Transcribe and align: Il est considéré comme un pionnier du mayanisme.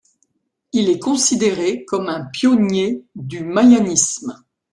Il 0.73 0.89
est 0.89 0.97
considéré 0.97 1.85
comme 1.85 2.09
un 2.09 2.25
pionnier 2.25 3.05
du 3.13 3.43
mayanisme. 3.43 4.35